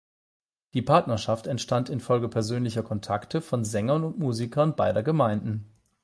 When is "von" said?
3.39-3.63